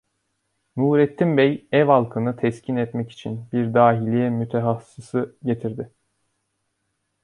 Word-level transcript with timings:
Nurettin 0.77 1.37
bey, 1.37 1.67
ev 1.71 1.85
halkını 1.87 2.35
teskin 2.35 2.75
etmek 2.75 3.11
için 3.11 3.45
bir 3.53 3.73
dahiliye 3.73 4.29
mütehassısı 4.29 5.35
getirdi. 5.43 5.91